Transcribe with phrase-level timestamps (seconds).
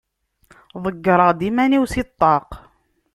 [0.83, 2.49] Ḍeggreɣ-d iman-iw si ṭṭaq.